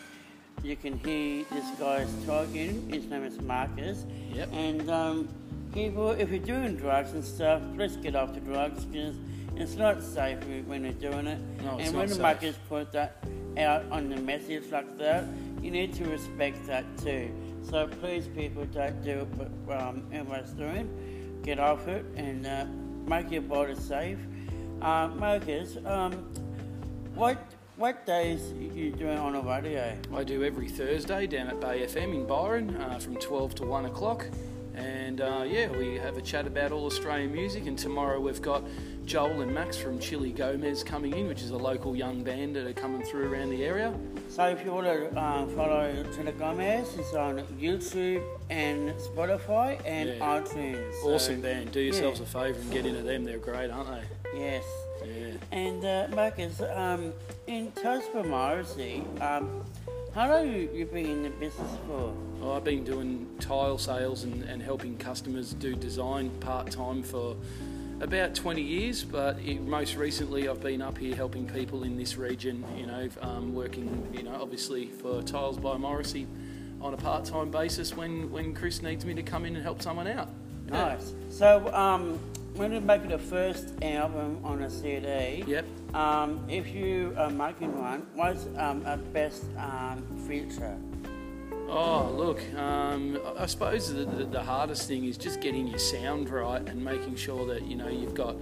[0.64, 2.90] you can hear this guy's talking.
[2.90, 4.06] His name is Marcus.
[4.34, 4.50] Yep.
[4.54, 5.30] And um,
[5.72, 9.16] people, if you're doing drugs and stuff, please get off the drugs because
[9.58, 11.40] it's not safe when you're doing it.
[11.64, 13.24] No, it's and when the Marcus put that
[13.58, 15.26] out on the message like that,
[15.62, 17.32] you need to respect that too.
[17.64, 19.28] So please, people, don't do
[19.66, 21.42] what um, everyone's doing.
[21.44, 22.66] Get off it and uh,
[23.08, 24.20] make your body safe.
[24.82, 26.14] Uh, Marcus, um,
[27.16, 27.38] what
[27.78, 29.98] what days you doing on the radio?
[30.14, 33.86] I do every Thursday down at Bay FM in Byron uh, from 12 to 1
[33.86, 34.26] o'clock.
[34.76, 37.66] And uh, yeah, we have a chat about all Australian music.
[37.66, 38.64] And tomorrow we've got
[39.06, 42.66] Joel and Max from Chili Gomez coming in, which is a local young band that
[42.66, 43.94] are coming through around the area.
[44.30, 50.10] So if you want to uh, follow Tina Gomez, it's on YouTube and Spotify and
[50.10, 50.40] Yeah.
[50.42, 51.02] iTunes.
[51.04, 51.72] So, Awesome band.
[51.72, 52.26] Do yourselves yeah.
[52.26, 53.24] a favour and get into them.
[53.26, 54.40] They're great, aren't they?
[54.40, 54.64] Yes.
[55.06, 55.34] Yeah.
[55.52, 57.14] And uh, Marcus, um,
[57.46, 59.64] in Tosca Morrissey, um,
[60.16, 62.12] how long you you been in the business for?
[62.40, 67.36] Well, I've been doing tile sales and, and helping customers do design part time for
[68.02, 72.18] about 20 years, but it, most recently I've been up here helping people in this
[72.18, 76.28] region, you know, um, working, you know, obviously for Tiles by Morrissey
[76.82, 79.82] on a part time basis when, when Chris needs me to come in and help
[79.82, 80.30] someone out.
[80.68, 80.72] Yeah.
[80.96, 81.14] Nice.
[81.30, 82.20] So um,
[82.56, 85.66] when you make the first album on a CD, Yep.
[85.94, 90.78] um, if you are making one, what's um, a best um, feature?
[91.68, 96.30] Oh, look, um, I- suppose the, the, the hardest thing is just getting your sound
[96.30, 98.36] right and making sure that, you know, you've got,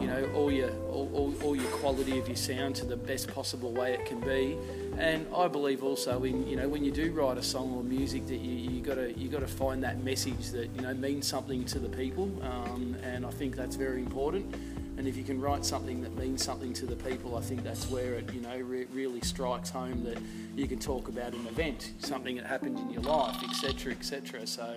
[0.00, 3.28] you know, all your, all, all, all your quality of your sound to the best
[3.28, 4.56] possible way it can be.
[4.98, 8.26] And I believe also in, you know, when you do write a song or music
[8.28, 11.78] that you, you gotta, you gotta find that message that, you know, means something to
[11.78, 12.30] the people.
[12.42, 14.54] Um, and I think that's very important.
[14.96, 17.90] And if you can write something that means something to the people, I think that's
[17.90, 20.18] where it, you know, re- really strikes home that
[20.54, 24.46] you can talk about an event, something that happened in your life, etc., etc.
[24.46, 24.76] So,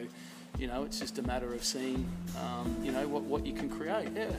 [0.58, 2.06] you know, it's just a matter of seeing,
[2.41, 4.10] um, you know, what, what you can create.
[4.15, 4.32] Yeah.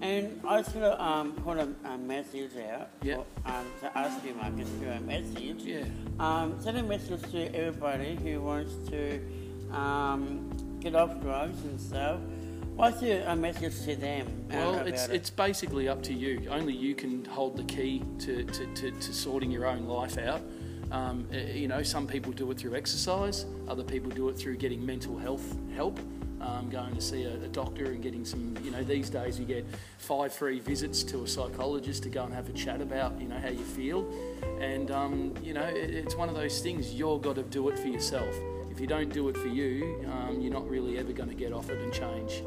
[0.00, 3.18] And I to um, put a, a message out Yeah.
[3.44, 5.62] for, um, to ask you, Marcus, to a message.
[5.62, 5.84] Yeah.
[6.18, 9.20] Um, send a message to everybody who wants to
[9.72, 10.50] um,
[10.80, 12.20] get off drugs and stuff.
[12.76, 14.26] What's your a message to them?
[14.50, 15.14] uh, Well, it's it?
[15.14, 16.48] it's basically up to you.
[16.50, 20.42] Only you can hold the key to, to, to, to sorting your own life out.
[20.90, 23.46] Um, eh, you know, some people do it through exercise.
[23.68, 25.98] Other people do it through getting mental health help.
[26.40, 28.54] Um, going to see a, a doctor and getting some.
[28.62, 29.64] You know, these days you get
[29.98, 33.38] five free visits to a psychologist to go and have a chat about you know
[33.38, 34.06] how you feel.
[34.60, 36.92] And um, you know, it, it's one of those things.
[36.92, 38.34] You've got to do it for yourself.
[38.74, 41.52] If you don't do it for you, um, you're not really ever going to get
[41.52, 42.42] off it and change.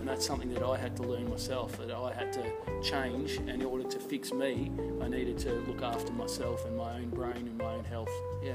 [0.00, 1.76] and that's something that I had to learn myself.
[1.78, 2.44] That I had to
[2.82, 4.70] change, and in order to fix me,
[5.02, 8.10] I needed to look after myself and my own brain and my own health.
[8.42, 8.52] Yeah.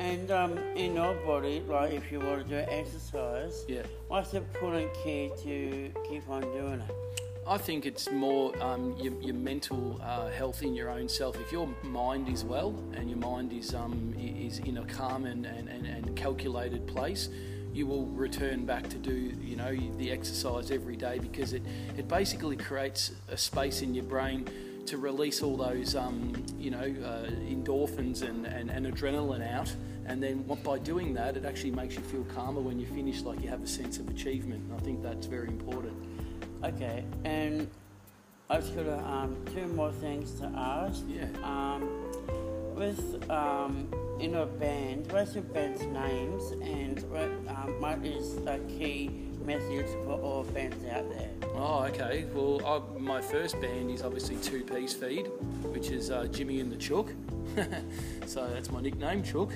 [0.00, 3.82] And um, in your body, like if you want to do exercise, Yeah.
[4.08, 6.94] what's the important key to keep on doing it?
[7.46, 11.40] I think it's more um, your, your mental uh, health in your own self.
[11.40, 15.46] If your mind is well and your mind is um, is in a calm and,
[15.46, 17.28] and, and, calculated place,
[17.72, 21.62] you will return back to do you know the exercise every day because it,
[21.96, 24.46] it basically creates a space in your brain
[24.86, 29.74] to release all those um, you know uh, endorphins and, and, and adrenaline out
[30.06, 33.40] and then by doing that it actually makes you feel calmer when you finish like
[33.40, 35.94] you have a sense of achievement and I think that's very important.
[36.62, 37.70] Okay, and
[38.50, 41.02] I've just got uh, um, two more things to ask.
[41.08, 41.26] Yeah.
[41.42, 41.88] Um,
[42.74, 47.22] with um, in a band, what's your band's names and what,
[47.54, 49.10] um, what is the key
[49.44, 51.30] message for all bands out there?
[51.54, 52.26] Oh, okay.
[52.34, 55.26] Well, I, my first band is obviously Two Piece Feed,
[55.72, 57.12] which is uh, Jimmy and the Chook.
[58.26, 59.52] so that's my nickname, Chook.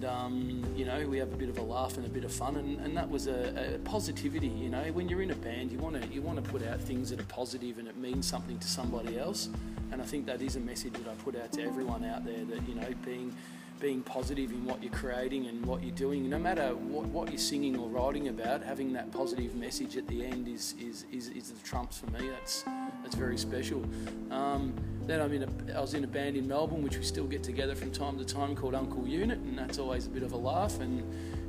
[0.00, 2.32] And, um, you know, we have a bit of a laugh and a bit of
[2.32, 4.82] fun, and, and that was a, a positivity, you know.
[4.92, 7.20] When you're in a band, you want to you want to put out things that
[7.20, 9.50] are positive and it means something to somebody else.
[9.92, 12.46] And I think that is a message that I put out to everyone out there
[12.46, 13.36] that, you know, being
[13.78, 17.38] being positive in what you're creating and what you're doing, no matter what, what you're
[17.38, 21.50] singing or writing about, having that positive message at the end is is, is, is
[21.50, 22.26] the trumps for me.
[22.30, 22.62] That's
[23.02, 23.84] that's very special.
[24.30, 24.72] Um,
[25.10, 27.42] then I'm in a, I was in a band in Melbourne, which we still get
[27.42, 30.36] together from time to time, called Uncle Unit, and that's always a bit of a
[30.36, 30.78] laugh.
[30.80, 31.02] And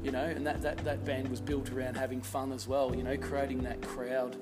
[0.04, 2.96] you know, and that, that, that band was built around having fun as well.
[2.96, 4.36] You know, creating that crowd,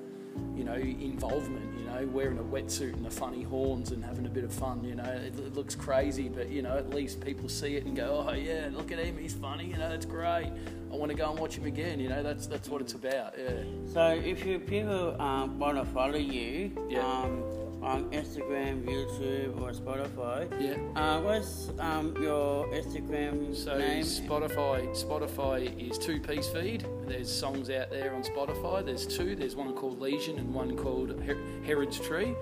[0.56, 1.78] you know, involvement.
[1.78, 4.82] You know, wearing a wetsuit and the funny horns and having a bit of fun.
[4.84, 7.94] You know, it, it looks crazy, but you know, at least people see it and
[7.96, 9.66] go, oh yeah, look at him, he's funny.
[9.66, 10.50] You know, that's great.
[10.92, 12.00] I want to go and watch him again.
[12.00, 13.34] You know, that's that's what it's about.
[13.38, 13.62] Yeah.
[13.92, 17.06] So if you people um, want to follow you Yeah.
[17.06, 17.42] um,
[17.82, 20.76] on Instagram, YouTube, or Spotify, Yeah.
[21.00, 24.04] uh, what's um, your Instagram So name?
[24.04, 26.84] Spotify, Spotify is two piece feed.
[27.06, 28.84] There's songs out there on Spotify.
[28.84, 29.34] There's two.
[29.34, 32.34] There's one called Legion and one called Her- Herod's Tree.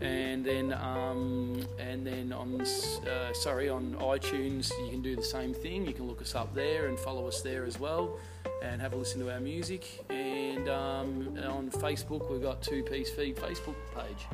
[0.00, 5.52] And then, um, and then on, uh, sorry, on iTunes you can do the same
[5.52, 5.84] thing.
[5.86, 8.16] You can look us up there and follow us there as well,
[8.62, 10.04] and have a listen to our music.
[10.08, 10.27] And
[10.66, 14.26] um, on Facebook we've got Two Piece Feed Facebook page,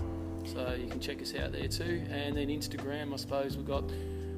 [0.52, 2.04] so you can check us out there too.
[2.10, 3.84] And then Instagram, I suppose we've got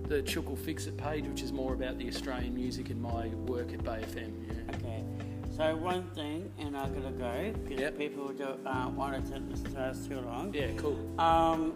[0.08, 3.72] the Chuckle Fix It page, which is more about the Australian music and my work
[3.72, 4.32] at Bay FM.
[4.48, 4.76] Yeah.
[4.76, 5.04] Okay.
[5.56, 7.98] So one thing, and I gotta go because Yep.
[7.98, 10.52] people don't uh, want to listen to us too long.
[10.54, 10.98] Yeah, cool.
[11.20, 11.72] Um,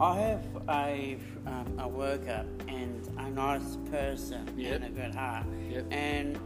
[0.00, 4.74] I have a um, a worker and a nice person Yep.
[4.76, 5.46] and a good heart.
[5.70, 5.86] Yep.
[5.92, 6.38] And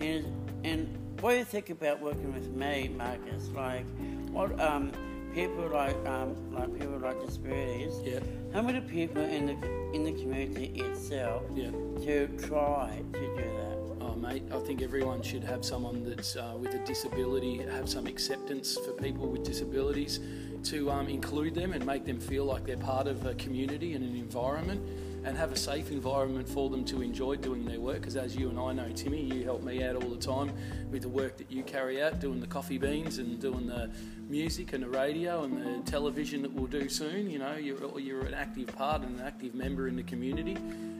[0.00, 0.24] his
[0.64, 3.48] and what do you think about working with me, Marcus?
[3.54, 3.86] Like,
[4.30, 4.92] what um,
[5.34, 7.94] people like um, like people like disabilities?
[8.04, 8.20] Yeah.
[8.52, 9.56] How many people in the
[9.94, 11.70] in the community itself Yeah.
[11.70, 13.78] to try to do that?
[14.00, 18.06] Oh, mate, I think everyone should have someone that's uh, with a disability, have some
[18.06, 20.20] acceptance for people with disabilities,
[20.64, 24.04] to um, include them and make them feel like they're part of a community and
[24.04, 24.80] an environment,
[25.24, 28.00] and have a safe environment for them to enjoy doing their work.
[28.00, 30.52] Because as you and I know, Timmy, you help me out all the time
[30.90, 33.90] with the work that you carry out, doing the coffee beans and doing the
[34.28, 37.30] music and the radio and the television that we'll do soon.
[37.30, 40.54] You know, you're you're an active part and an active member in the community,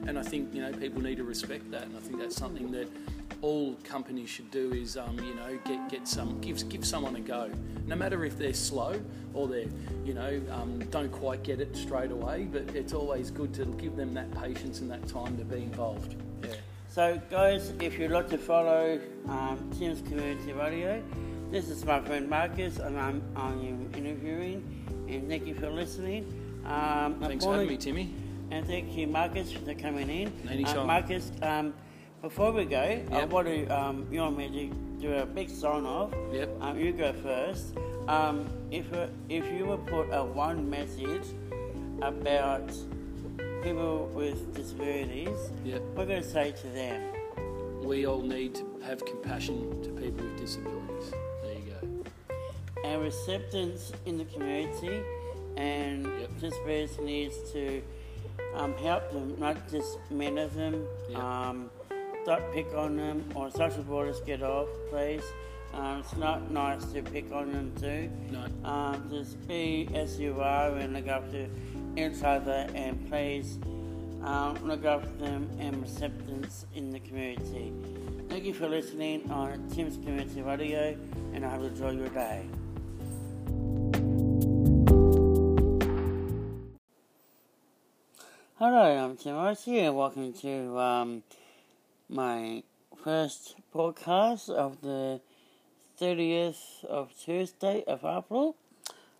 [0.06, 2.70] and I think you know people need to respect that, and I think that's something
[2.72, 2.88] that
[3.42, 7.20] all companies should do is um, you know get get some give give someone a
[7.20, 7.50] go,
[7.86, 9.00] no matter if they're slow
[9.32, 9.68] or they're
[10.04, 13.96] you know um, don't quite get it straight away, but it's always good to give
[13.96, 16.16] them that patience and that time to be involved.
[16.42, 16.54] Yeah.
[16.94, 21.02] So, guys, if you'd like to follow um, Tim's Community Radio,
[21.54, 25.06] this is my friend Marcus, and I'm, I'm interviewing.
[25.08, 26.24] And thank you for listening.
[26.66, 28.12] Um, Thanks for having me, Timmy.
[28.50, 30.32] And thank you, Marcus, for coming in.
[30.50, 30.78] Anytime.
[30.80, 31.72] Uh, Marcus, um,
[32.22, 35.84] before we go, I want to, um, you want me to do a big sign
[35.86, 36.12] off.
[36.32, 36.60] Yep.
[36.60, 37.76] Um, you go first.
[38.08, 41.26] Um, if, uh, if you would put a one message
[42.02, 42.66] about
[43.62, 45.82] people with disabilities, Yep.
[45.94, 47.00] we're going to say to them.
[47.80, 50.83] We all need to have compassion to people with disabilities.
[52.84, 55.02] And acceptance in the community
[55.56, 56.40] and Yep.
[56.40, 57.82] disabilities needs to
[58.54, 60.86] um, help them, not just men of them.
[61.08, 61.18] Yep.
[61.18, 61.70] Um,
[62.26, 65.24] don't pick on them or social borders get off, please.
[65.72, 68.10] Um, it's not nice to pick on them too.
[68.30, 68.68] No.
[68.68, 71.48] Um, just be as you are and look after
[71.96, 73.58] each other and please
[74.22, 77.72] um, look after them and acceptance in the community.
[78.28, 80.96] Thank Thank you for listening on Tim's Community Radio,
[81.32, 82.44] and I hope you enjoy your day.
[88.66, 91.22] Hello, I'm Tim Rossi, and welcome to um,
[92.08, 92.62] my
[93.04, 95.20] first podcast of the
[96.00, 98.56] 30th of Tuesday of April.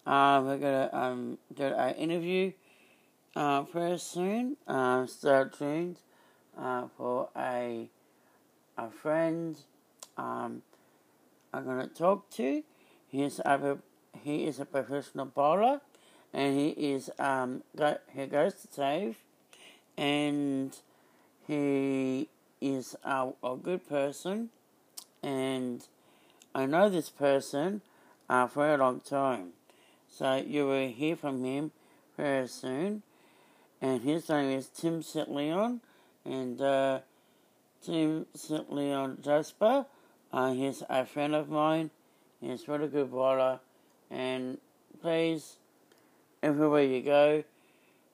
[0.07, 2.53] Uh, we're going to um, do an interview
[3.37, 4.57] uh, very soon.
[4.67, 5.99] Uh, stay tuned
[6.59, 7.91] uh, for a,
[8.79, 9.59] a friend
[10.17, 10.63] um,
[11.53, 12.63] I'm going to talk to.
[13.09, 13.77] He's a,
[14.23, 15.83] he is a professional bowler
[16.33, 19.17] and he is um, go, he goes to save
[19.97, 20.77] and
[21.47, 22.29] he
[22.61, 24.51] is a, a good person
[25.23, 25.87] and
[26.55, 27.81] I know this person
[28.29, 29.55] uh, for a long time.
[30.09, 31.73] So you will hear from him
[32.17, 33.03] very soon.
[33.81, 35.33] And his name is Tim St.
[35.33, 35.81] Leon.
[36.25, 37.01] And uh,
[37.85, 38.73] Tim St.
[38.73, 39.87] Leon Jasper,
[40.33, 41.91] uh, he's a friend of mine.
[42.41, 43.61] He's a really good bowler.
[44.11, 44.59] And
[45.03, 45.57] please,
[46.43, 47.45] everywhere you go,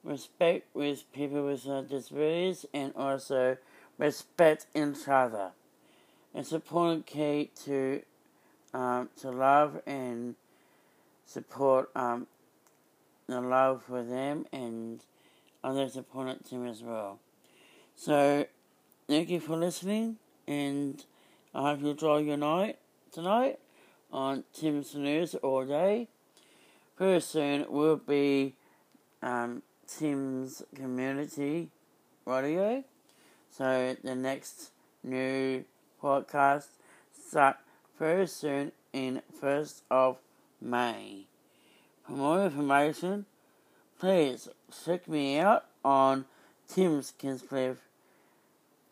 [0.05, 3.57] respect with people with uh, disabilities and also
[3.99, 5.51] respect each other.
[6.35, 8.03] It's important key to
[8.73, 10.37] um, to love and
[11.27, 12.27] support um,
[13.27, 15.01] the love for them and
[15.63, 17.19] others important to as well.
[17.97, 18.47] So
[19.09, 21.05] thank you for listening and
[21.55, 22.79] I hope you enjoy your night
[23.13, 23.59] tonight
[24.13, 26.09] on Tim's News all day.
[26.99, 28.55] Very soon will be
[29.23, 29.63] um,
[29.99, 31.69] Tim's Community
[32.25, 32.85] Radio.
[33.51, 34.71] So the next
[35.03, 35.65] new
[36.03, 36.69] podcast
[37.13, 37.57] start
[37.99, 40.19] very soon in 1st of
[40.61, 41.27] May.
[42.07, 43.27] For more information,
[43.99, 44.49] please
[44.85, 46.25] check me out on
[46.69, 47.79] Tim's Kingscliff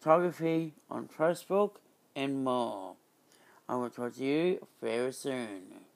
[0.01, 1.77] Photography on Facebook
[2.17, 2.95] and more.
[3.69, 5.88] I will talk to you very soon.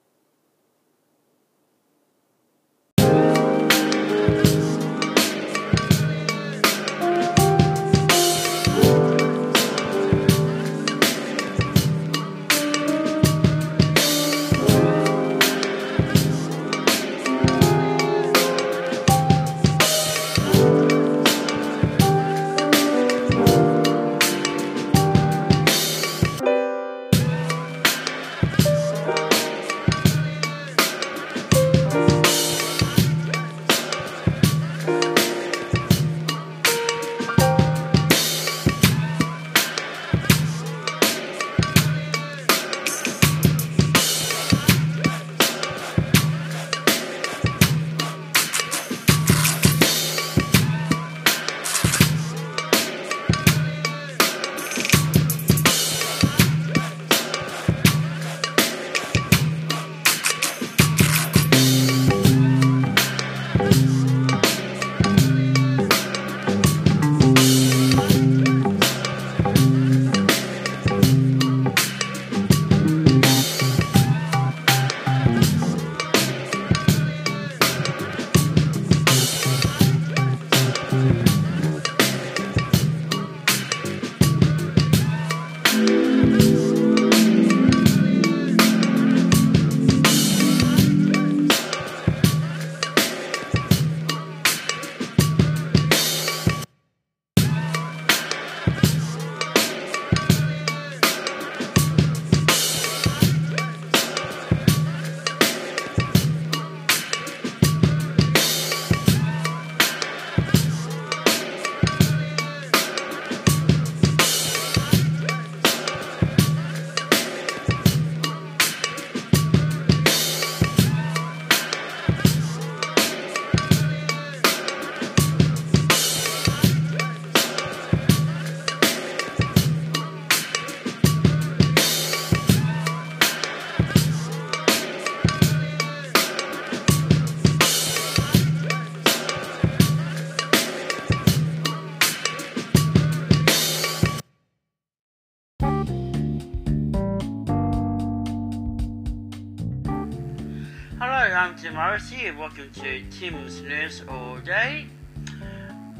[151.33, 154.85] I'm Tim Morrissey and welcome to Tim's News All Day.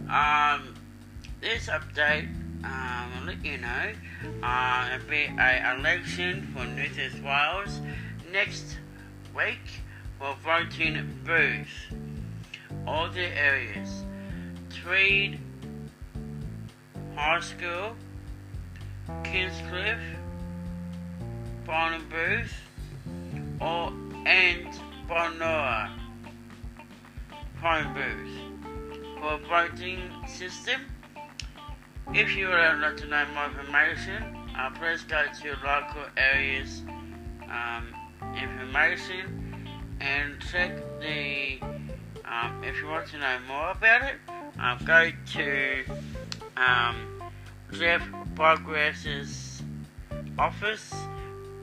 [0.08, 0.76] Um,
[1.42, 2.28] this update,
[2.64, 3.94] um, I'll let you know,
[4.44, 7.82] uh, it'll be an election for New South Wales
[8.32, 8.78] next
[9.36, 9.82] week
[10.20, 11.72] for voting booths.
[12.86, 14.04] All the areas.
[14.70, 15.40] Tweed
[17.16, 17.96] High School,
[19.24, 20.00] Kingscliff,
[21.66, 22.54] Barnum Booth,
[23.60, 23.92] or
[24.26, 24.68] and
[25.14, 25.91] Banora
[27.61, 30.82] phone booth for voting system.
[32.16, 34.24] If you would like to know more information,
[34.57, 36.82] uh, please go to your local areas
[37.43, 37.93] um,
[38.36, 39.68] information
[40.01, 41.59] and check the.
[42.26, 44.16] Um, if you want to know more about it,
[44.59, 45.84] uh, go to
[46.57, 46.95] um,
[47.72, 48.01] Geoff
[48.34, 49.61] Provest's
[50.39, 50.91] office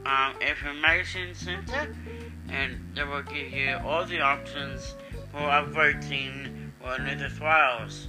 [0.07, 1.95] um, information center,
[2.51, 4.95] and they will give you all the options
[5.31, 8.09] for voting for New South Wales.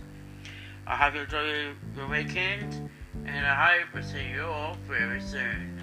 [0.88, 2.90] I hope you enjoy your weekend,
[3.26, 5.78] and I hope to see you all very soon.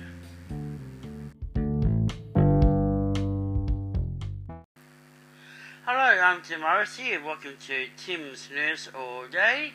[5.86, 9.72] Hello, I'm Tim Morrissey, and welcome to Tim's News All Day.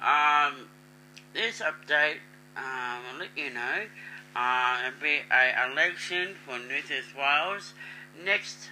[0.00, 0.68] Um,
[1.32, 2.18] this update,
[2.56, 3.86] um, I'll let you know,
[4.36, 4.90] uh,
[5.70, 7.74] election for New South Wales
[8.24, 8.70] next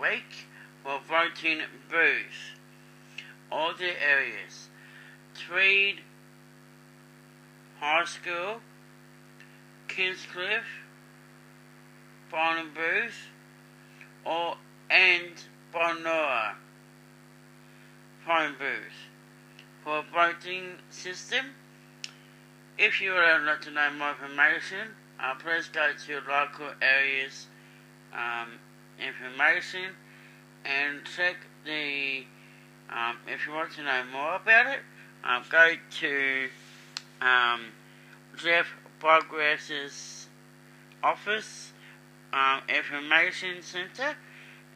[0.00, 0.46] week
[0.82, 2.54] for voting booths.
[3.50, 4.68] All the areas.
[5.34, 6.00] Tweed
[7.78, 8.60] High School,
[9.86, 10.64] Kingscliff,
[12.30, 13.28] Barnum Booth,
[14.24, 14.56] or
[14.90, 15.32] and
[15.72, 16.54] Banora
[18.26, 19.06] phone booth
[19.84, 21.46] for voting system.
[22.78, 27.46] If you would like to know more information, uh, please go to local areas
[28.12, 28.58] um,
[28.98, 29.92] information
[30.66, 32.26] and check the.
[32.90, 34.80] Um, if you want to know more about it,
[35.24, 36.48] um, go to
[37.22, 37.72] um,
[38.36, 38.66] Geoff
[39.00, 40.28] Provest's
[41.02, 41.72] office
[42.32, 44.16] um, information center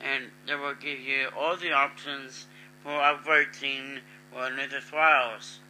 [0.01, 2.47] and they will give you all the options
[2.83, 4.01] for voting
[4.33, 5.61] for New South Wales.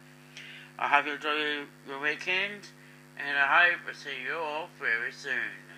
[0.81, 2.67] I hope you enjoy your weekend,
[3.15, 5.70] and I hope to see you all very soon.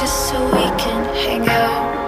[0.00, 2.07] just so we can hang out.